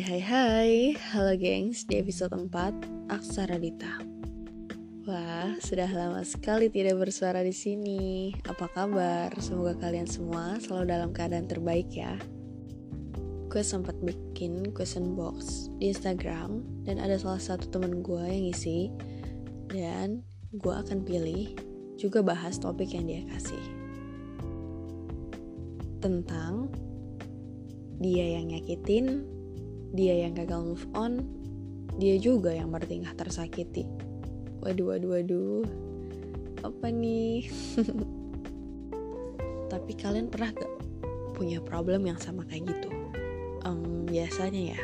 Hai 0.00 0.16
hai 0.16 0.24
hai, 0.32 0.72
halo 1.12 1.36
gengs 1.36 1.84
di 1.84 2.00
episode 2.00 2.32
4 2.32 3.12
Aksara 3.12 3.60
Dita. 3.60 4.00
Wah, 5.04 5.52
sudah 5.60 5.92
lama 5.92 6.24
sekali 6.24 6.72
tidak 6.72 7.04
bersuara 7.04 7.44
di 7.44 7.52
sini. 7.52 8.32
Apa 8.48 8.64
kabar? 8.72 9.28
Semoga 9.36 9.76
kalian 9.76 10.08
semua 10.08 10.56
selalu 10.56 10.84
dalam 10.88 11.10
keadaan 11.12 11.44
terbaik 11.44 11.92
ya. 11.92 12.16
Gue 13.52 13.60
sempat 13.60 13.92
bikin 14.00 14.72
question 14.72 15.12
box 15.12 15.68
di 15.76 15.92
Instagram 15.92 16.64
dan 16.88 16.96
ada 16.96 17.20
salah 17.20 17.36
satu 17.36 17.68
temen 17.68 18.00
gue 18.00 18.24
yang 18.24 18.56
isi 18.56 18.88
dan 19.68 20.24
gue 20.56 20.74
akan 20.80 21.04
pilih 21.04 21.52
juga 22.00 22.24
bahas 22.24 22.56
topik 22.56 22.96
yang 22.96 23.04
dia 23.04 23.28
kasih 23.36 23.64
tentang 26.00 26.72
dia 28.00 28.40
yang 28.40 28.48
nyakitin, 28.48 29.28
dia 29.90 30.14
yang 30.26 30.38
gagal 30.38 30.60
move 30.62 30.86
on, 30.94 31.26
dia 31.98 32.16
juga 32.16 32.54
yang 32.54 32.70
bertingkah 32.70 33.12
tersakiti. 33.18 33.86
Waduh, 34.62 34.94
waduh, 34.94 35.10
waduh. 35.18 35.64
Apa 36.62 36.92
nih? 36.92 37.48
Tapi 39.72 39.92
kalian 39.96 40.28
pernah 40.28 40.52
gak 40.52 40.72
punya 41.34 41.58
problem 41.62 42.04
yang 42.04 42.20
sama 42.20 42.44
kayak 42.46 42.68
gitu? 42.70 42.90
Um, 43.64 44.06
biasanya 44.06 44.76
ya, 44.76 44.80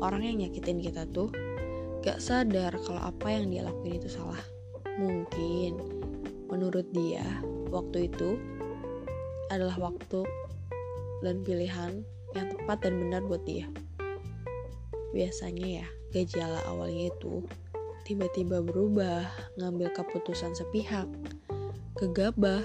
orang 0.00 0.24
yang 0.24 0.36
nyakitin 0.46 0.80
kita 0.80 1.04
tuh 1.10 1.28
gak 2.02 2.22
sadar 2.22 2.72
kalau 2.86 3.02
apa 3.02 3.26
yang 3.28 3.50
dia 3.52 3.62
lakuin 3.66 4.00
itu 4.00 4.08
salah. 4.08 4.40
Mungkin 4.98 5.78
menurut 6.48 6.88
dia, 6.90 7.22
waktu 7.68 8.08
itu 8.08 8.40
adalah 9.52 9.76
waktu 9.92 10.24
dan 11.22 11.42
pilihan 11.42 12.04
yang 12.36 12.46
tepat 12.52 12.84
dan 12.84 12.94
benar 13.00 13.22
buat 13.24 13.42
dia. 13.44 13.68
Biasanya 15.12 15.66
ya, 15.82 15.86
gejala 16.12 16.60
awalnya 16.68 17.12
itu 17.12 17.44
tiba-tiba 18.04 18.64
berubah, 18.64 19.28
ngambil 19.60 19.92
keputusan 19.92 20.56
sepihak, 20.56 21.08
gegabah, 22.00 22.64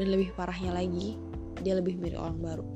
dan 0.00 0.06
lebih 0.08 0.32
parahnya 0.32 0.72
lagi, 0.72 1.20
dia 1.60 1.76
lebih 1.76 2.00
mirip 2.00 2.20
orang 2.20 2.40
baru. 2.40 2.66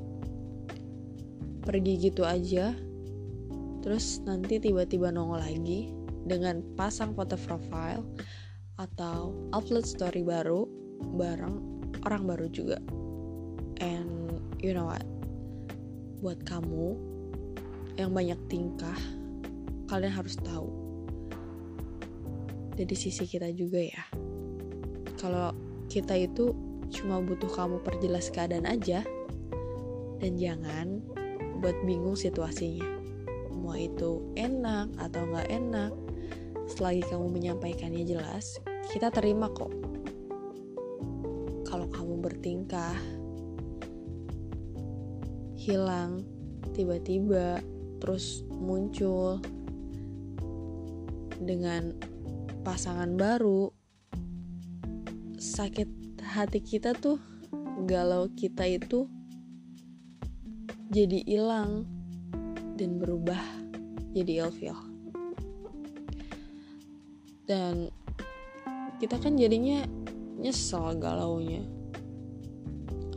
Pergi 1.65 1.93
gitu 1.97 2.25
aja, 2.25 2.77
terus 3.81 4.21
nanti 4.25 4.61
tiba-tiba 4.61 5.09
nongol 5.09 5.41
lagi 5.41 5.89
dengan 6.29 6.61
pasang 6.77 7.17
foto 7.17 7.37
profile 7.41 8.05
atau 8.77 9.33
upload 9.51 9.83
story 9.83 10.21
baru 10.21 10.69
bareng 11.17 11.57
orang 12.05 12.23
baru 12.29 12.45
juga. 12.53 12.77
And 13.81 14.37
you 14.61 14.75
know 14.75 14.85
what? 14.85 15.05
buat 16.19 16.43
kamu 16.43 16.99
yang 17.99 18.15
banyak 18.15 18.39
tingkah, 18.47 18.95
kalian 19.91 20.15
harus 20.15 20.39
tahu 20.39 20.71
dari 22.79 22.95
sisi 22.95 23.27
kita 23.27 23.51
juga 23.51 23.83
ya. 23.83 24.03
Kalau 25.19 25.51
kita 25.91 26.15
itu 26.15 26.55
cuma 26.95 27.19
butuh 27.19 27.51
kamu 27.51 27.83
perjelas 27.83 28.31
keadaan 28.31 28.63
aja, 28.63 29.03
dan 30.23 30.39
jangan 30.39 31.03
buat 31.59 31.75
bingung 31.83 32.15
situasinya. 32.15 32.87
Mau 33.51 33.75
itu 33.75 34.23
enak 34.39 34.95
atau 34.95 35.27
nggak 35.27 35.51
enak, 35.51 35.91
selagi 36.71 37.03
kamu 37.11 37.27
menyampaikannya 37.35 38.07
jelas, 38.07 38.63
kita 38.95 39.11
terima 39.11 39.51
kok. 39.51 39.75
Kalau 41.67 41.91
kamu 41.91 42.23
bertingkah 42.23 42.95
hilang 45.59 46.23
tiba-tiba 46.71 47.59
terus 47.99 48.47
muncul 48.51 49.43
dengan 51.39 51.95
pasangan 52.63 53.15
baru 53.15 53.71
sakit 55.39 56.19
hati 56.19 56.59
kita 56.59 56.91
tuh 56.95 57.19
galau 57.87 58.27
kita 58.35 58.67
itu 58.67 59.07
jadi 60.89 61.21
hilang 61.23 61.85
dan 62.75 62.97
berubah 62.97 63.39
jadi 64.11 64.47
ilfil. 64.47 64.77
Dan 67.45 67.89
kita 68.97 69.17
kan 69.21 69.37
jadinya 69.37 69.85
nyesel 70.37 70.97
galaunya. 70.97 71.65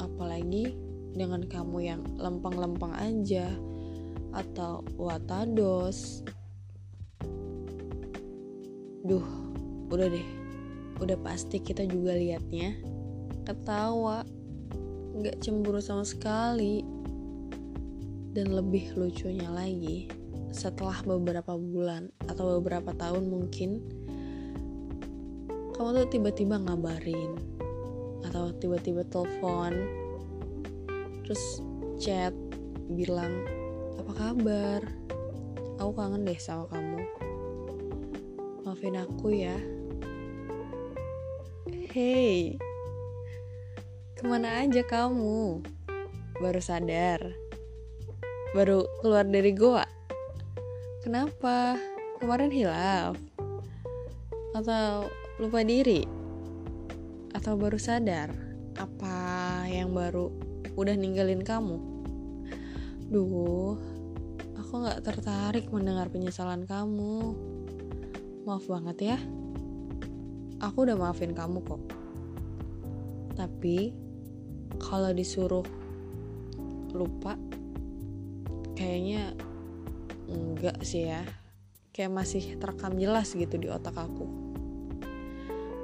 Apalagi 0.00 0.76
dengan 1.12 1.44
kamu 1.44 1.78
yang 1.84 2.02
lempeng-lempeng 2.16 2.92
aja 2.96 3.48
atau 4.32 4.84
watados. 4.96 6.24
Duh 9.04 9.28
udah 9.92 10.08
deh. 10.08 10.28
Udah 11.00 11.18
pasti 11.20 11.60
kita 11.60 11.84
juga 11.84 12.16
liatnya. 12.16 12.76
Ketawa. 13.44 14.24
Nggak 15.12 15.44
cemburu 15.44 15.78
sama 15.78 16.02
sekali. 16.08 16.80
Dan 18.32 18.56
lebih 18.56 18.96
lucunya 18.96 19.52
lagi 19.52 20.08
setelah 20.52 21.00
beberapa 21.04 21.56
bulan 21.56 22.12
atau 22.28 22.60
beberapa 22.60 22.92
tahun 22.92 23.24
mungkin 23.28 23.80
kamu 25.72 26.04
tuh 26.04 26.08
tiba-tiba 26.12 26.60
ngabarin 26.60 27.32
atau 28.28 28.52
tiba-tiba 28.60 29.02
telepon 29.08 29.72
terus 31.24 31.64
chat 31.96 32.36
bilang 32.92 33.48
apa 33.98 34.12
kabar? 34.14 34.80
Aku 35.76 35.92
kangen 35.92 36.24
deh 36.24 36.38
sama 36.38 36.70
kamu. 36.70 37.02
Maafin 38.64 38.96
aku 38.96 39.34
ya. 39.34 39.58
Hey 41.92 42.56
ke 44.22 44.30
mana 44.30 44.62
aja 44.62 44.86
kamu? 44.86 45.66
Baru 46.38 46.62
sadar. 46.62 47.34
Baru 48.54 48.86
keluar 49.02 49.26
dari 49.26 49.50
goa. 49.50 49.82
Kenapa? 51.02 51.74
Kemarin 52.22 52.54
hilaf. 52.54 53.18
Atau 54.54 55.10
lupa 55.42 55.66
diri? 55.66 56.06
Atau 57.34 57.58
baru 57.58 57.82
sadar? 57.82 58.30
Apa 58.78 59.66
yang 59.66 59.90
baru 59.90 60.30
udah 60.78 60.94
ninggalin 60.94 61.42
kamu. 61.42 61.82
Duh, 63.12 63.76
aku 64.56 64.72
gak 64.88 65.04
tertarik 65.04 65.68
mendengar 65.68 66.08
penyesalan 66.08 66.64
kamu. 66.64 67.36
Maaf 68.48 68.64
banget 68.64 69.12
ya. 69.12 69.18
Aku 70.64 70.88
udah 70.88 70.96
maafin 70.96 71.36
kamu 71.36 71.60
kok. 71.60 71.84
Tapi, 73.36 73.92
kalau 74.80 75.12
disuruh 75.12 75.60
lupa, 76.96 77.36
kayaknya 78.80 79.36
enggak 80.32 80.80
sih 80.80 81.12
ya. 81.12 81.20
Kayak 81.92 82.16
masih 82.16 82.56
terekam 82.56 82.96
jelas 82.96 83.36
gitu 83.36 83.60
di 83.60 83.68
otak 83.68 83.92
aku. 83.92 84.24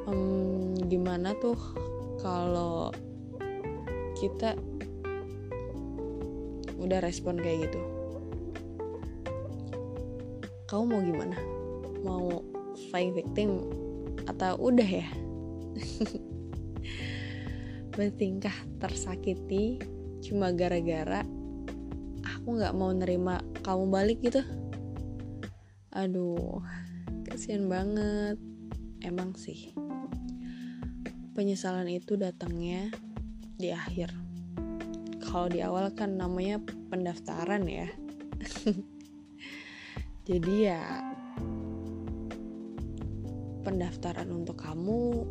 Hmm, 0.08 0.80
gimana 0.88 1.36
tuh 1.36 1.60
kalau 2.24 2.88
kita 4.16 4.56
udah 6.78 7.02
respon 7.02 7.36
kayak 7.38 7.68
gitu. 7.68 7.80
Kamu 10.70 10.84
mau 10.86 11.00
gimana? 11.02 11.36
Mau 12.06 12.40
flying 12.88 13.12
victim 13.12 13.66
atau 14.30 14.56
udah 14.56 14.88
ya? 14.88 15.08
Bertingkah 17.98 18.54
tersakiti 18.78 19.82
cuma 20.22 20.54
gara-gara 20.54 21.26
aku 22.22 22.58
nggak 22.58 22.76
mau 22.76 22.94
nerima 22.94 23.42
kamu 23.66 23.84
balik 23.90 24.18
gitu? 24.22 24.40
Aduh 25.92 26.62
kasihan 27.28 27.68
banget. 27.68 28.38
Emang 29.04 29.36
sih. 29.38 29.70
Penyesalan 31.38 31.86
itu 31.86 32.18
datangnya 32.18 32.90
di 33.54 33.70
akhir. 33.70 34.10
Kalau 35.22 35.46
di 35.46 35.62
awal 35.62 35.94
kan 35.94 36.18
namanya 36.18 36.58
pendaftaran 36.88 37.64
ya. 37.68 37.88
Jadi 40.28 40.54
ya 40.68 40.80
pendaftaran 43.64 44.28
untuk 44.32 44.60
kamu 44.60 45.24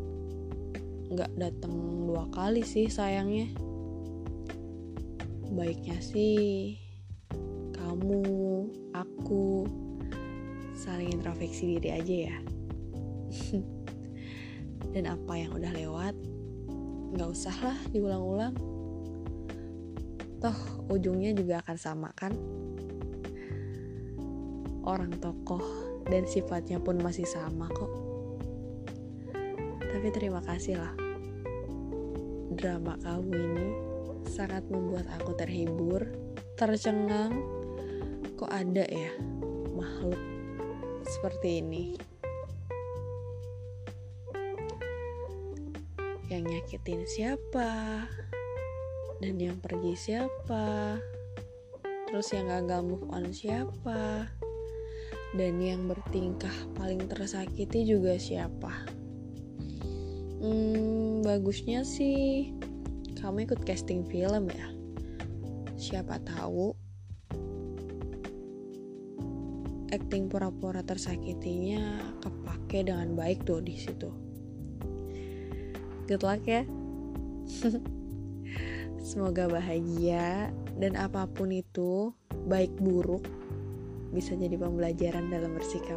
nggak 1.10 1.32
datang 1.38 1.74
dua 2.06 2.30
kali 2.30 2.62
sih 2.62 2.86
sayangnya. 2.90 3.50
Baiknya 5.54 5.98
sih 6.02 6.78
kamu 7.74 8.22
aku 8.94 9.66
saling 10.78 11.18
introspeksi 11.18 11.78
diri 11.78 11.90
aja 11.94 12.16
ya. 12.30 12.38
Dan 14.94 15.10
apa 15.10 15.34
yang 15.34 15.58
udah 15.58 15.72
lewat 15.74 16.16
nggak 17.18 17.30
usah 17.34 17.58
lah 17.66 17.80
diulang-ulang. 17.90 18.54
Toh 20.38 20.77
ujungnya 20.88 21.36
juga 21.36 21.60
akan 21.64 21.78
sama 21.78 22.10
kan 22.16 22.32
orang 24.88 25.12
tokoh 25.20 25.62
dan 26.08 26.24
sifatnya 26.24 26.80
pun 26.80 26.96
masih 27.04 27.28
sama 27.28 27.68
kok. 27.68 27.92
Tapi 29.84 30.08
terima 30.16 30.40
kasih 30.40 30.80
lah. 30.80 30.96
Drama 32.56 32.96
kamu 33.04 33.32
ini 33.36 33.68
sangat 34.32 34.64
membuat 34.72 35.04
aku 35.20 35.36
terhibur, 35.36 36.08
tercengang. 36.56 37.36
Kok 38.40 38.48
ada 38.48 38.88
ya 38.88 39.12
makhluk 39.76 40.22
seperti 41.04 41.60
ini? 41.60 41.84
Yang 46.32 46.44
nyakitin 46.48 47.02
siapa? 47.08 47.72
Dan 49.18 49.42
yang 49.42 49.58
pergi 49.58 49.98
siapa? 49.98 50.98
Terus 52.08 52.28
yang 52.32 52.54
gagal 52.54 52.82
move 52.86 53.06
on 53.10 53.34
siapa? 53.34 54.30
Dan 55.34 55.58
yang 55.58 55.90
bertingkah 55.90 56.54
paling 56.78 57.02
tersakiti 57.10 57.84
juga 57.84 58.16
siapa? 58.22 58.72
Hmm, 60.38 61.26
bagusnya 61.26 61.82
sih 61.82 62.54
kamu 63.18 63.50
ikut 63.50 63.66
casting 63.66 64.06
film 64.06 64.54
ya. 64.54 64.70
Siapa 65.78 66.22
tahu 66.22 66.78
acting 69.90 70.30
pura-pura 70.30 70.86
tersakitinya 70.86 72.14
kepake 72.22 72.86
dengan 72.86 73.18
baik 73.18 73.50
tuh 73.50 73.66
di 73.66 73.76
situ. 73.82 74.14
Good 76.06 76.22
luck 76.22 76.46
ya. 76.46 76.64
Semoga 79.08 79.48
bahagia 79.48 80.52
dan 80.76 81.00
apa 81.00 81.32
pun 81.32 81.48
itu, 81.48 82.12
baik 82.44 82.76
buruk, 82.76 83.24
bisa 84.12 84.36
jadi 84.36 84.60
pembelajaran 84.60 85.32
dalam 85.32 85.56
bersikap. 85.56 85.96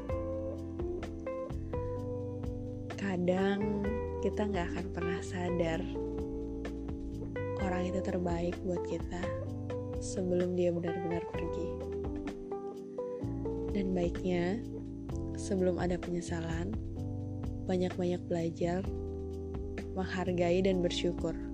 Kadang 2.95 3.83
kita 4.23 4.47
nggak 4.47 4.63
akan 4.63 4.87
pernah 4.95 5.19
sadar 5.27 5.83
orang 7.67 7.91
itu 7.91 7.99
terbaik 7.99 8.55
buat 8.63 8.79
kita 8.87 9.23
sebelum 9.99 10.55
dia 10.55 10.71
benar-benar 10.71 11.27
pergi. 11.35 11.67
Dan 13.75 13.91
baiknya, 13.91 14.63
sebelum 15.35 15.83
ada 15.83 15.99
penyesalan, 15.99 16.79
banyak-banyak 17.67 18.23
belajar, 18.31 18.87
menghargai 19.99 20.63
dan 20.63 20.79
bersyukur 20.79 21.50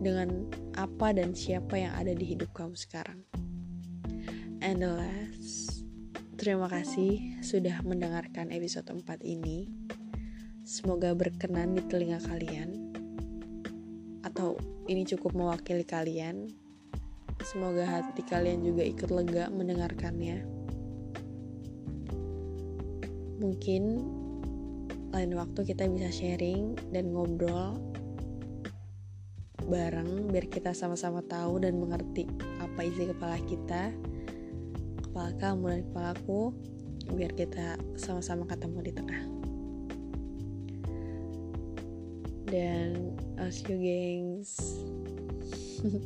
dengan 0.00 0.48
apa 0.80 1.12
dan 1.12 1.36
siapa 1.36 1.76
yang 1.76 1.92
ada 1.92 2.16
di 2.16 2.24
hidup 2.24 2.50
kamu 2.56 2.72
sekarang. 2.72 3.20
And 4.64 4.80
the 4.80 4.92
last, 4.96 5.84
terima 6.40 6.72
kasih 6.72 7.40
sudah 7.44 7.84
mendengarkan 7.84 8.48
episode 8.48 8.88
4 8.88 9.20
ini. 9.24 9.68
Semoga 10.64 11.12
berkenan 11.12 11.76
di 11.76 11.84
telinga 11.84 12.20
kalian. 12.24 12.92
Atau 14.24 14.56
ini 14.88 15.04
cukup 15.04 15.36
mewakili 15.36 15.84
kalian. 15.84 16.48
Semoga 17.44 17.88
hati 17.88 18.20
kalian 18.24 18.64
juga 18.64 18.84
ikut 18.84 19.08
lega 19.08 19.48
mendengarkannya. 19.48 20.44
Mungkin 23.40 23.82
lain 25.10 25.32
waktu 25.34 25.60
kita 25.72 25.88
bisa 25.88 26.12
sharing 26.12 26.76
dan 26.92 27.10
ngobrol 27.16 27.89
bareng 29.70 30.34
biar 30.34 30.50
kita 30.50 30.74
sama-sama 30.74 31.22
tahu 31.22 31.62
dan 31.62 31.78
mengerti 31.78 32.26
apa 32.58 32.82
isi 32.82 33.06
kepala 33.06 33.38
kita 33.46 33.94
kepala 35.10 35.30
kamu 35.38 35.64
dan 35.70 35.80
kepala 35.86 36.08
aku 36.18 36.50
biar 37.14 37.32
kita 37.34 37.78
sama-sama 37.98 38.46
ketemu 38.46 38.78
di 38.82 38.92
tengah. 38.94 39.22
Dan 42.50 43.14
see 43.50 43.66
you 43.70 43.78
gengs. 43.78 44.78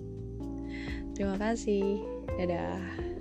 Terima 1.17 1.37
kasih. 1.41 2.01
Dadah 2.37 3.14